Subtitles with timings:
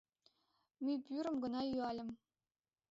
[0.83, 2.09] Мӱй пӱрым гына йӱальым.